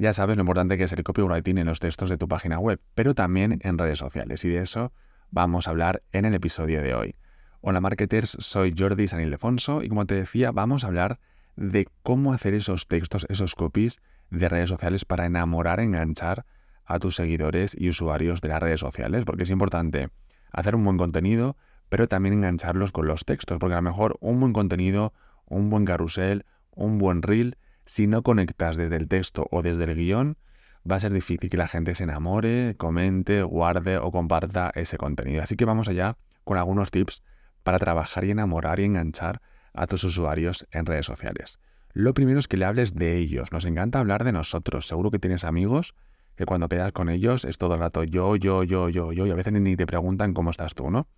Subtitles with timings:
[0.00, 2.80] Ya sabes lo importante que es el copywriting en los textos de tu página web,
[2.94, 4.42] pero también en redes sociales.
[4.46, 4.94] Y de eso
[5.30, 7.16] vamos a hablar en el episodio de hoy.
[7.60, 11.20] Hola marketers, soy Jordi San Ildefonso y como te decía, vamos a hablar
[11.54, 14.00] de cómo hacer esos textos, esos copies
[14.30, 16.46] de redes sociales para enamorar, enganchar
[16.86, 20.08] a tus seguidores y usuarios de las redes sociales, porque es importante
[20.50, 21.58] hacer un buen contenido,
[21.90, 25.12] pero también engancharlos con los textos, porque a lo mejor un buen contenido,
[25.44, 27.58] un buen carrusel, un buen reel,
[27.90, 30.38] si no conectas desde el texto o desde el guion,
[30.88, 35.42] va a ser difícil que la gente se enamore, comente, guarde o comparta ese contenido.
[35.42, 37.24] Así que vamos allá con algunos tips
[37.64, 39.42] para trabajar y enamorar y enganchar
[39.74, 41.58] a tus usuarios en redes sociales.
[41.92, 43.50] Lo primero es que le hables de ellos.
[43.50, 44.86] Nos encanta hablar de nosotros.
[44.86, 45.96] Seguro que tienes amigos
[46.36, 49.30] que cuando quedas con ellos es todo el rato yo, yo, yo, yo, yo, y
[49.32, 51.08] a veces ni te preguntan cómo estás tú, ¿no?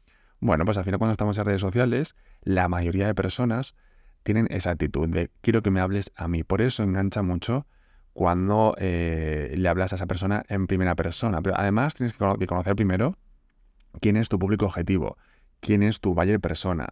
[0.41, 3.74] Bueno, pues al final cuando estamos en redes sociales, la mayoría de personas
[4.22, 6.44] tienen esa actitud de quiero que me hables a mí.
[6.44, 7.66] Por eso engancha mucho
[8.12, 11.42] cuando eh, le hablas a esa persona en primera persona.
[11.42, 13.16] Pero además tienes que conocer primero
[14.01, 15.16] quién es tu público objetivo,
[15.60, 16.88] quién es tu buyer persona,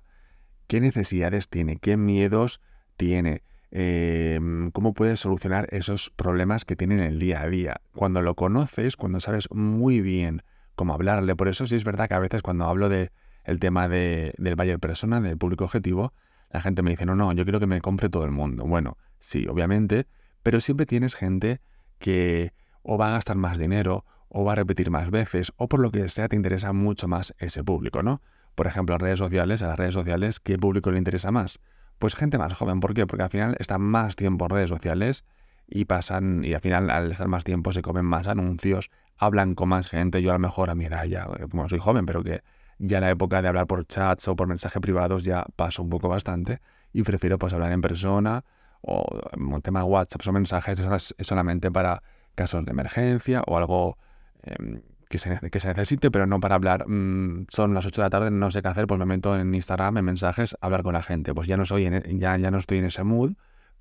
[0.67, 2.61] qué necesidades tiene, qué miedos
[2.97, 7.81] tiene, em, cómo puedes solucionar esos problemas que tienen en el día a día.
[7.95, 10.43] Cuando lo conoces, cuando sabes muy bien
[10.75, 13.11] cómo hablarle, por eso sí es verdad que a veces cuando hablo de
[13.45, 16.13] el tema de, del buyer persona, del público objetivo,
[16.51, 18.65] la gente me dice, no, no, yo quiero que me compre todo el mundo.
[18.65, 20.07] Bueno, sí, obviamente,
[20.43, 21.61] pero siempre tienes gente
[21.99, 25.81] que o va a gastar más dinero, o va a repetir más veces, o por
[25.81, 28.23] lo que sea te interesa mucho más ese público, ¿no?
[28.55, 31.61] Por ejemplo, en redes sociales, a las redes sociales, ¿qué público le interesa más?
[31.99, 32.81] Pues gente más joven.
[32.81, 33.07] ¿Por qué?
[33.07, 35.25] Porque al final están más tiempo en redes sociales
[35.67, 39.69] y pasan, y al final al estar más tiempo se comen más anuncios, hablan con
[39.69, 40.23] más gente.
[40.23, 42.43] Yo a lo mejor a mi edad ya, como soy joven, pero que
[42.81, 46.09] ya la época de hablar por chats o por mensajes privados ya paso un poco
[46.09, 46.61] bastante
[46.93, 48.43] y prefiero pues hablar en persona
[48.81, 49.05] o
[49.37, 52.03] un tema WhatsApp o mensajes es solamente para
[52.35, 53.99] casos de emergencia o algo
[54.43, 56.89] em, que, se, que, se, necesite, pero no para hablar.
[56.89, 59.55] Mm, son las 8 de la tarde, no sé qué hacer, pues me meto en
[59.55, 61.35] Instagram, en mensajes, a hablar con la gente.
[61.35, 63.33] Pues ya no, soy en, ya, ya no estoy en ese mood,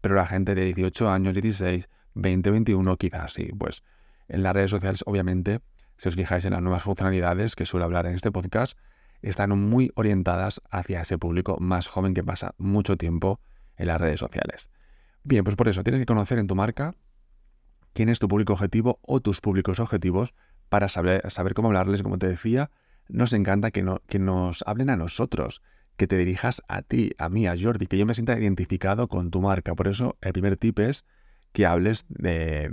[0.02, 3.50] pero la gente de 18 años, 16, 20, 21, quizás sí.
[3.58, 3.84] Pues
[4.28, 5.62] en las redes sociales, obviamente,
[5.98, 8.78] si os fijáis en las nuevas funcionalidades que suelo hablar en este podcast,
[9.22, 13.40] están muy orientadas hacia ese público más joven que pasa mucho tiempo
[13.78, 14.70] en las redes sociales.
[15.24, 16.96] Bien, pues por eso tienes que conocer en tu marca
[17.94, 20.34] quién es tu público objetivo o tus públicos objetivos
[20.70, 22.72] para saber, saber cómo hablarles, como te decía.
[23.08, 25.62] Nos encanta que, no, que nos hablen a nosotros,
[25.98, 29.32] que te dirijas a ti, a mí, a Jordi, que yo me sienta identificado con
[29.32, 29.76] tu marca.
[29.76, 31.06] Por eso el primer tip es
[31.52, 32.70] que hables de,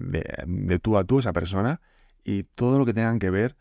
[0.47, 1.81] de tú a tú, esa persona,
[2.23, 3.57] y todo lo que tengan que ver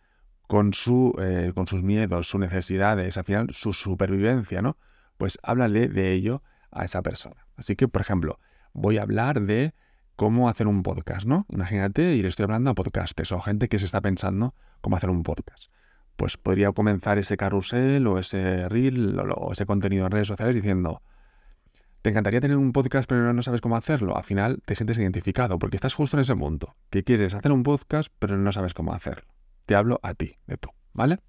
[0.47, 4.78] con, su, eh, con sus miedos, sus necesidades, al final su supervivencia, ¿no?
[5.17, 7.47] Pues háblale de ello a esa persona.
[7.56, 8.39] Así que, por ejemplo,
[8.73, 9.73] voy a hablar de
[10.16, 11.45] cómo hacer un podcast, ¿no?
[11.50, 15.09] Imagínate, y le estoy hablando a podcasters o gente que se está pensando cómo hacer
[15.09, 15.72] un podcast.
[16.16, 21.01] Pues podría comenzar ese carrusel o ese reel o ese contenido en redes sociales diciendo,
[22.05, 24.16] ¿Te encantaría tener un podcast pero no sabes cómo hacerlo?
[24.16, 27.63] Al final te sientes identificado porque estás justo en ese punto, que quieres hacer un
[27.63, 29.34] podcast pero no sabes cómo hacerlo.
[29.66, 31.20] Te hablo a ti, de tú, ¿vale?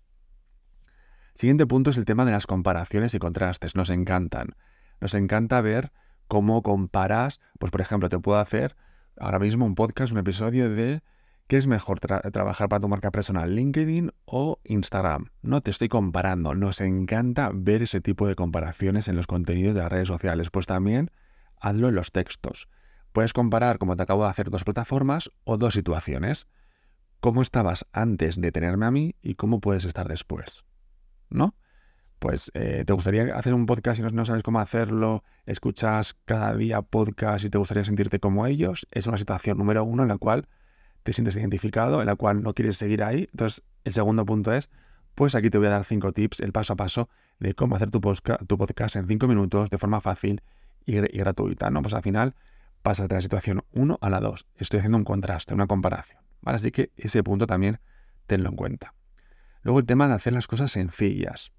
[1.35, 3.77] Siguiente punto es el tema de las comparaciones y contrastes.
[3.77, 4.57] Nos encantan.
[5.01, 5.93] Nos encanta ver
[6.29, 8.77] cómo comparas, pues por ejemplo, te puedo hacer
[9.19, 11.03] ahora mismo un podcast, un episodio de
[11.49, 15.31] ¿Qué es mejor trabajar para tu marca personal, LinkedIn o Instagram?
[15.43, 19.81] No te estoy comparando, nos encanta ver ese tipo de comparaciones en los contenidos de
[19.81, 21.13] las redes sociales, pues también
[21.61, 22.67] hazlo en los textos.
[23.13, 26.49] Puedes comparar, como te acabo de hacer, dos plataformas o dos situaciones.
[27.21, 30.65] ¿Cómo estabas antes de tenerme a mí y cómo puedes estar después?
[31.29, 31.55] ¿No?
[32.19, 36.81] Pues eh, te gustaría hacer un podcast y no, sabes cómo hacerlo, escuchas cada día
[36.83, 40.49] podcast y te gustaría sentirte como ellos, es una situación número uno en la cual
[41.03, 43.29] te sientes identificado, en la cual no quieres seguir ahí.
[43.31, 44.71] Entonces, el segundo punto es,
[45.15, 47.91] pues aquí te voy a dar cinco tips, el paso a paso de cómo hacer
[47.91, 50.43] tu, podcast en cinco minutos de forma fácil
[50.85, 51.71] y, gratuita.
[51.71, 51.83] ¿no?
[51.83, 52.35] Pues al final
[52.83, 54.47] pasas de la situación 1 a la 2.
[54.57, 56.26] Estoy haciendo un contraste, una comparación.
[56.55, 57.81] Así que ese punto también
[58.27, 58.95] tenlo en cuenta.
[59.63, 61.53] Luego el tema de hacer las cosas sencillas,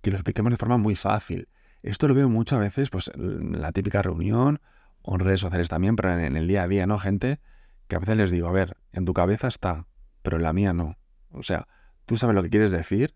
[0.00, 1.48] que lo expliquemos de forma muy fácil.
[1.82, 4.60] Esto lo veo muchas veces pues, en la típica reunión
[5.02, 6.98] o en redes sociales también, pero en el día a día, ¿no?
[6.98, 7.40] Gente
[7.88, 9.86] que a veces les digo, a ver, en tu cabeza está,
[10.22, 10.96] pero en la mía no.
[11.30, 11.68] O sea,
[12.06, 13.14] tú sabes lo que quieres decir,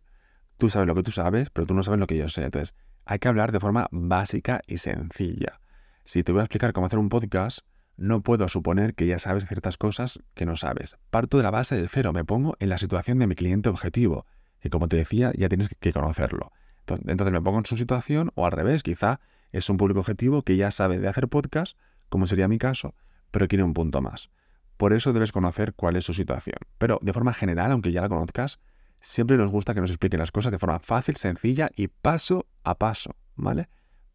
[0.59, 2.45] tú sabes lo que tú sabes, pero tú no sabes lo que yo sé.
[2.45, 2.75] Entonces,
[3.05, 5.61] hay que hablar de forma básica y sencilla.
[6.05, 7.61] Si te voy a explicar cómo hacer un podcast,
[7.97, 10.97] no puedo suponer que ya sabes ciertas cosas que no sabes.
[11.11, 14.27] Parto de la base del cero, me pongo en la situación de mi cliente objetivo,
[14.63, 16.53] y como te decía, ya tienes que conocerlo.
[16.87, 19.21] Entonces me pongo en su situación, o al revés, quizá
[19.53, 21.79] es un público objetivo que ya sabe de hacer podcast,
[22.09, 22.95] como sería mi caso,
[23.31, 24.31] pero quiere un punto más
[24.77, 26.59] Por eso debes conocer cuál es su situación.
[26.79, 28.61] Pero de forma general, aunque ya la conozcas,
[29.01, 32.77] siempre nos gusta que nos expliquen las cosas de forma fácil, sencilla y paso a
[32.77, 33.69] paso, ¿vale?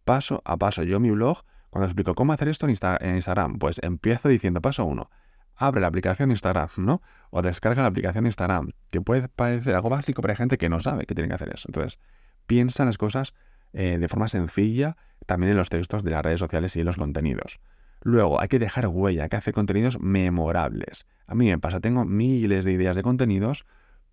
[0.06, 0.84] Paso a paso.
[0.84, 5.10] Yo mi blog, cuando explico cómo hacer esto en, Instagram, pues empiezo diciendo paso uno,
[5.56, 7.02] abre la aplicación Instagram, ¿no?
[7.30, 11.06] O descarga la aplicación Instagram, que puede parecer algo básico, hay gente que no sabe
[11.06, 11.70] que tiene que hacer eso.
[11.70, 11.98] Entonces,
[12.46, 13.34] piensa en las cosas
[13.72, 16.98] eh, de forma sencilla, también en los textos de las redes sociales y en los
[16.98, 17.62] contenidos.
[18.02, 21.08] Luego, hay que dejar huella, hay que hacer contenidos memorables.
[21.26, 23.66] A mí me pasa, tengo miles de ideas de contenidos,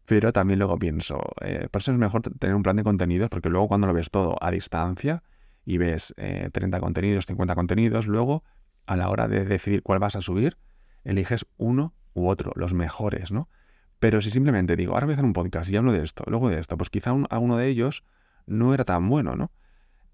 [0.05, 3.49] pero también luego pienso, eh, por eso es mejor tener un plan de contenidos, porque
[3.49, 5.25] luego cuando lo ves todo a distancia
[5.69, 8.43] y ves 30 eh, contenidos, 50 contenidos, luego
[8.87, 10.56] a la hora de decidir cuál vas a subir,
[11.05, 13.50] eliges uno u otro, los mejores, ¿no?
[13.99, 16.49] Pero si simplemente digo, ahora voy a hacer un podcast y hablo de esto, luego
[16.49, 18.03] de esto, pues quizá alguno de ellos
[18.47, 19.53] no era tan bueno, ¿no?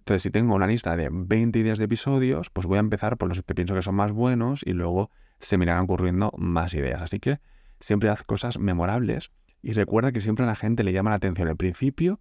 [0.01, 3.29] Entonces, si tengo una lista de 20 ideas de episodios, pues voy a empezar por
[3.29, 7.01] los que pienso que son más buenos y luego se me irán ocurriendo más ideas.
[7.01, 7.39] Así que
[7.79, 9.31] siempre haz cosas memorables
[9.62, 12.21] y recuerda que siempre a la gente le llama la atención el principio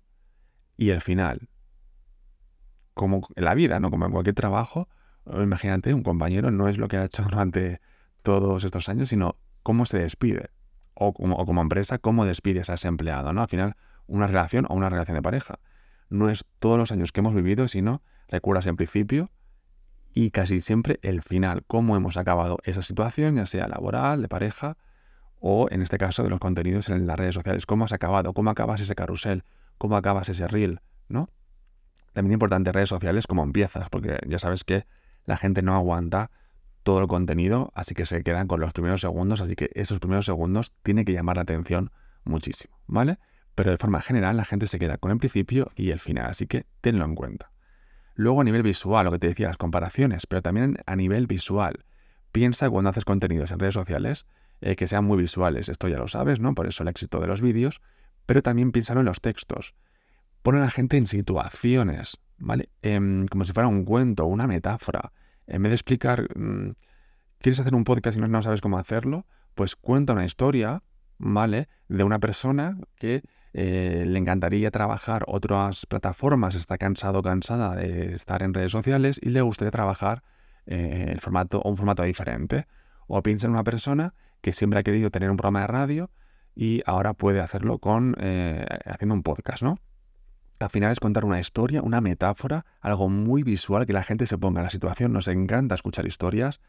[0.78, 1.50] y el final.
[2.94, 3.90] Como en la vida, ¿no?
[3.90, 4.88] Como en cualquier trabajo,
[5.26, 7.82] imagínate, un compañero no es lo que ha hecho durante
[8.22, 10.52] todos estos años, sino cómo se despide.
[10.94, 13.42] O como, o como empresa, cómo despides a ese empleado, ¿no?
[13.42, 13.76] Al final,
[14.06, 15.60] una relación o una relación de pareja
[16.10, 19.32] no es todos los años que hemos vivido, sino recuerdas el principio
[20.14, 24.78] y casi siempre el final, cómo hemos acabado esa situación, ya sea laboral, de pareja,
[25.40, 28.52] o en este caso de los contenidos en las redes sociales, cómo has acabado, cómo
[28.52, 29.44] acabas ese carrusel,
[29.80, 31.30] cómo acabas ese reel, ¿no?
[32.14, 34.86] También importante redes sociales, cómo empiezas, porque ya sabes que
[35.26, 36.32] la gente no aguanta
[36.84, 40.26] todo el contenido, así que se quedan con los primeros segundos, así que esos primeros
[40.26, 41.92] segundos tiene que llamar la atención
[42.24, 43.18] muchísimo, ¿vale?
[43.56, 46.48] pero de forma general la gente se queda con el principio y el final, así
[46.48, 47.52] que tenlo en cuenta.
[48.16, 51.86] Luego a nivel visual, lo que te decía, las comparaciones, pero también a nivel visual.
[52.32, 54.26] Piensa cuando haces contenidos en redes sociales
[54.62, 56.54] eh, que sean muy visuales, esto ya lo sabes, ¿no?
[56.54, 57.82] Por eso el éxito de los vídeos,
[58.26, 59.74] pero también piénsalo en los textos.
[60.44, 62.70] Pon a la gente en situaciones, ¿vale?
[62.82, 65.14] Em, como si fuera un cuento, una metáfora.
[65.48, 66.72] En vez de explicar, mm,
[67.40, 69.26] ¿quieres hacer un podcast y no sabes cómo hacerlo?
[69.56, 70.84] Pues cuenta una historia,
[71.18, 71.70] ¿vale?
[71.88, 73.24] De una persona que
[73.54, 79.30] eh, le encantaría trabajar otras plataformas, está cansado cansada de estar en redes sociales y
[79.30, 80.24] le gustaría trabajar
[80.66, 82.68] eh, el formato, un formato diferente.
[83.08, 86.12] O piensa en una persona que siempre ha querido tener un programa de radio
[86.54, 89.80] y ahora puede hacerlo con eh, haciendo un podcast, ¿no?
[90.60, 94.38] Al final es contar una historia, una metáfora, algo muy visual que la gente se
[94.38, 95.12] ponga en la situación.
[95.12, 96.62] Nos encanta escuchar historias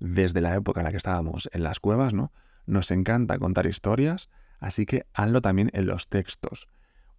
[0.00, 2.32] desde la época en la que estábamos en las cuevas, ¿no?
[2.66, 4.30] Nos encanta contar historias
[4.62, 6.68] Así que hazlo también en los textos.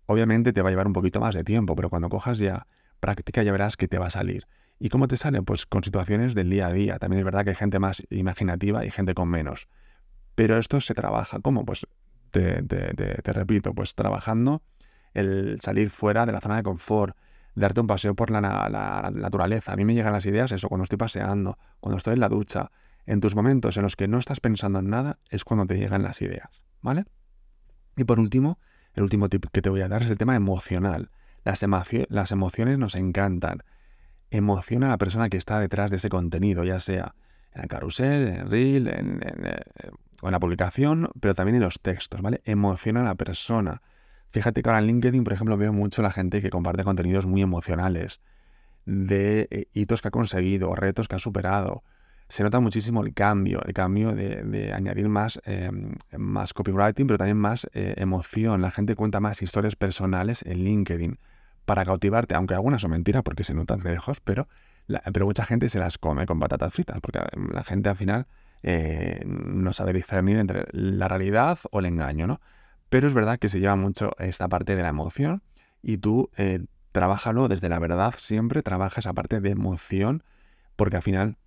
[0.05, 2.67] Obviamente te va a llevar un poquito más de tiempo, pero cuando cojas ya
[3.01, 4.47] práctica ya verás que te va a salir.
[4.79, 5.41] ¿Y cómo te sale?
[5.41, 6.99] Pues con situaciones del día a día.
[6.99, 9.67] También es verdad que hay gente más imaginativa y gente con menos.
[10.35, 11.39] Pero esto se trabaja.
[11.41, 11.65] ¿Cómo?
[11.65, 11.85] Pues
[12.31, 12.63] te,
[13.25, 14.61] repito, pues trabajando
[15.13, 17.15] el salir fuera de la zona de confort,
[17.56, 19.74] darte un paseo por la, naturaleza.
[19.74, 22.71] A mí me llegan las ideas eso cuando estoy paseando, cuando estoy en la ducha.
[23.06, 26.04] En tus momentos en los que no estás pensando en nada es cuando te llegan
[26.04, 26.63] las ideas.
[26.81, 27.06] ¿Vale?
[27.95, 28.60] Y por último,
[28.94, 31.12] el último tip que te voy a dar es el tema emocional.
[31.44, 33.63] Las, emociones nos encantan.
[34.31, 37.13] Emociona a la persona que está detrás de ese contenido, ya sea
[37.51, 42.22] en el carrusel, en el reel, en, en la publicación, pero también en los textos,
[42.22, 42.41] ¿vale?
[42.46, 43.82] Emociona a la persona.
[44.33, 47.43] Fíjate que ahora en LinkedIn, por ejemplo, veo mucho la gente que comparte contenidos muy
[47.43, 48.19] emocionales,
[48.85, 51.83] de eh, hitos que ha conseguido, retos que ha superado,
[52.27, 55.69] se nota muchísimo el cambio, el cambio de, añadir más, eh,
[56.17, 58.59] más copywriting, pero también más eh, emoción.
[58.59, 61.19] La gente cuenta más historias personales en LinkedIn
[61.65, 64.47] para cautivarte, aunque algunas son mentiras porque se notan de lejos, pero,
[65.13, 67.19] pero mucha gente se las come con patatas fritas, porque
[67.53, 68.25] la gente al final
[68.63, 72.41] eh, no sabe discernir entre la realidad o el engaño, ¿no?
[72.93, 75.41] Pero es verdad que se lleva mucho esta parte de la emoción
[75.81, 80.21] y tú eh, trabájalo desde la verdad, siempre trabaja esa parte de emoción,
[80.75, 81.38] porque al final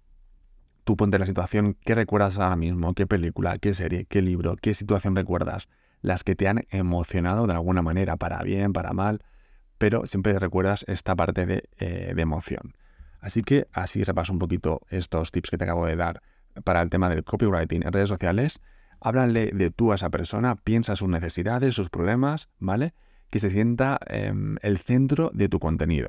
[0.82, 2.94] tú ponte la situación, ¿qué recuerdas ahora mismo?
[2.94, 3.58] ¿Qué película?
[3.58, 4.06] ¿Qué serie?
[4.06, 4.56] ¿Qué libro?
[4.60, 5.68] ¿Qué situación recuerdas?
[6.02, 9.22] Las que te han emocionado de alguna manera, para bien, para mal,
[9.78, 12.74] pero siempre recuerdas esta parte de, eh, emoción.
[13.20, 16.22] Así que así repaso un poquito estos tips que te acabo de dar
[16.64, 18.60] para el tema del copywriting en redes sociales.
[19.00, 22.94] Háblale de tú a esa persona, piensa sus necesidades, sus problemas, ¿vale?
[23.30, 26.08] Que se sienta em, el centro de tu contenido.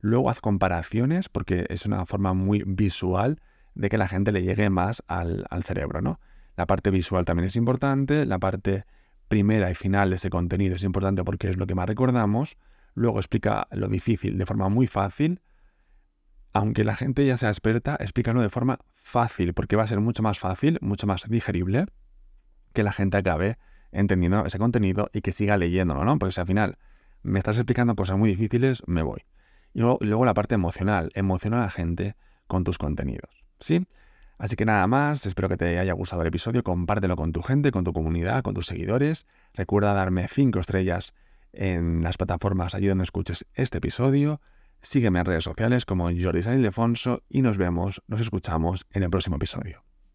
[0.00, 3.40] Luego haz comparaciones porque es una forma muy visual
[3.74, 6.20] de que la gente le llegue más al, cerebro, ¿no?
[6.56, 8.84] La parte visual también es importante, la parte
[9.28, 12.56] primera y final de ese contenido es importante porque es lo que más recordamos.
[12.94, 15.40] Luego explica lo difícil de forma muy fácil.
[16.52, 20.20] aunque la gente ya sea experta, explícalo de forma fácil, porque va a ser mucho
[20.24, 21.86] más fácil, mucho más digerible
[22.72, 23.58] que la gente acabe
[23.92, 26.18] entendiendo ese contenido y que siga leyéndolo, ¿no?
[26.18, 26.78] Porque si al final
[27.22, 29.22] me estás explicando cosas muy difíciles, me voy.
[29.72, 33.86] Y luego, la parte emocional, emociona a la gente con tus contenidos, ¿sí?
[34.38, 37.70] Así que nada más, espero que te haya gustado el episodio, compártelo con tu gente,
[37.70, 39.26] con tu comunidad, con tus seguidores.
[39.54, 41.14] Recuerda darme 5 estrellas
[41.52, 44.40] en las plataformas allí donde escuches este episodio.
[44.80, 46.64] Sígueme en redes sociales como Jordi San
[47.28, 49.89] y nos vemos, nos escuchamos en el próximo episodio.